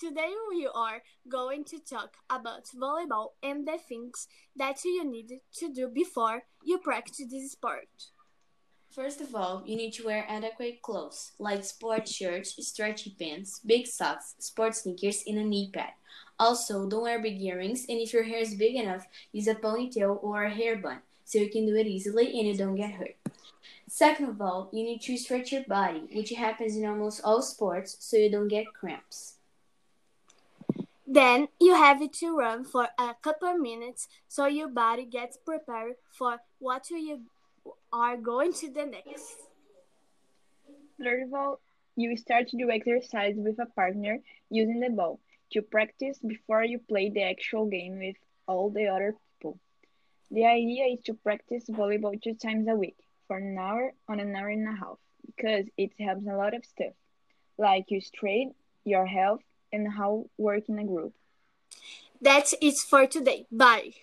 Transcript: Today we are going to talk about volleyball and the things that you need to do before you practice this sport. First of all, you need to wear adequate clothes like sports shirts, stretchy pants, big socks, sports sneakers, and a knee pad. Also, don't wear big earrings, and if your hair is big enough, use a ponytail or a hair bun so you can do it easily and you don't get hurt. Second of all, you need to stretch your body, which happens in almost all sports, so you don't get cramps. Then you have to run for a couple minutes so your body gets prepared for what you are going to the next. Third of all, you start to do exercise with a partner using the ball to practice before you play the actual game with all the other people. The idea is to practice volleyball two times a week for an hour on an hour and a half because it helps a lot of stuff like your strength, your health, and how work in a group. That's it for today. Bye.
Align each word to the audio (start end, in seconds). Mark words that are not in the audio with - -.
Today 0.00 0.32
we 0.48 0.68
are 0.72 1.02
going 1.28 1.64
to 1.64 1.80
talk 1.80 2.18
about 2.30 2.66
volleyball 2.66 3.30
and 3.42 3.66
the 3.66 3.78
things 3.78 4.28
that 4.54 4.84
you 4.84 5.04
need 5.04 5.40
to 5.54 5.72
do 5.72 5.88
before 5.88 6.44
you 6.62 6.78
practice 6.78 7.24
this 7.28 7.50
sport. 7.50 7.88
First 8.92 9.20
of 9.20 9.34
all, 9.34 9.64
you 9.66 9.74
need 9.74 9.92
to 9.94 10.06
wear 10.06 10.24
adequate 10.28 10.82
clothes 10.82 11.32
like 11.40 11.64
sports 11.64 12.14
shirts, 12.14 12.54
stretchy 12.64 13.16
pants, 13.18 13.58
big 13.58 13.88
socks, 13.88 14.36
sports 14.38 14.82
sneakers, 14.82 15.24
and 15.26 15.38
a 15.38 15.42
knee 15.42 15.68
pad. 15.74 15.90
Also, 16.38 16.88
don't 16.88 17.02
wear 17.02 17.20
big 17.20 17.42
earrings, 17.42 17.84
and 17.88 17.98
if 17.98 18.12
your 18.12 18.22
hair 18.22 18.38
is 18.38 18.54
big 18.54 18.76
enough, 18.76 19.04
use 19.32 19.48
a 19.48 19.54
ponytail 19.56 20.22
or 20.22 20.44
a 20.44 20.54
hair 20.54 20.76
bun 20.76 21.00
so 21.24 21.40
you 21.40 21.50
can 21.50 21.66
do 21.66 21.74
it 21.74 21.88
easily 21.88 22.38
and 22.38 22.46
you 22.46 22.56
don't 22.56 22.76
get 22.76 22.92
hurt. 22.92 23.16
Second 23.88 24.28
of 24.28 24.40
all, 24.40 24.70
you 24.72 24.84
need 24.84 25.00
to 25.02 25.16
stretch 25.16 25.50
your 25.50 25.64
body, 25.64 26.04
which 26.12 26.30
happens 26.30 26.76
in 26.76 26.86
almost 26.86 27.20
all 27.24 27.42
sports, 27.42 27.96
so 27.98 28.16
you 28.16 28.30
don't 28.30 28.46
get 28.46 28.72
cramps. 28.72 29.37
Then 31.10 31.48
you 31.58 31.74
have 31.74 32.00
to 32.10 32.36
run 32.36 32.64
for 32.64 32.86
a 32.98 33.14
couple 33.22 33.56
minutes 33.56 34.08
so 34.28 34.44
your 34.44 34.68
body 34.68 35.06
gets 35.06 35.38
prepared 35.38 35.94
for 36.12 36.36
what 36.58 36.90
you 36.90 37.22
are 37.90 38.18
going 38.18 38.52
to 38.52 38.70
the 38.70 38.84
next. 38.84 39.36
Third 41.02 41.22
of 41.22 41.32
all, 41.32 41.60
you 41.96 42.14
start 42.18 42.48
to 42.48 42.58
do 42.58 42.70
exercise 42.70 43.36
with 43.38 43.58
a 43.58 43.64
partner 43.64 44.18
using 44.50 44.80
the 44.80 44.90
ball 44.90 45.18
to 45.52 45.62
practice 45.62 46.18
before 46.18 46.62
you 46.62 46.78
play 46.78 47.08
the 47.08 47.22
actual 47.22 47.64
game 47.64 47.98
with 47.98 48.16
all 48.46 48.68
the 48.68 48.88
other 48.88 49.14
people. 49.40 49.58
The 50.30 50.44
idea 50.44 50.84
is 50.92 51.00
to 51.06 51.14
practice 51.14 51.70
volleyball 51.70 52.20
two 52.20 52.34
times 52.34 52.68
a 52.68 52.74
week 52.74 52.98
for 53.26 53.38
an 53.38 53.56
hour 53.58 53.94
on 54.10 54.20
an 54.20 54.36
hour 54.36 54.50
and 54.50 54.68
a 54.68 54.78
half 54.78 54.98
because 55.24 55.64
it 55.78 55.92
helps 55.98 56.26
a 56.26 56.36
lot 56.36 56.52
of 56.52 56.66
stuff 56.66 56.92
like 57.56 57.90
your 57.90 58.02
strength, 58.02 58.56
your 58.84 59.06
health, 59.06 59.40
and 59.72 59.92
how 59.92 60.26
work 60.36 60.68
in 60.68 60.78
a 60.78 60.84
group. 60.84 61.14
That's 62.20 62.54
it 62.60 62.78
for 62.78 63.06
today. 63.06 63.46
Bye. 63.50 63.94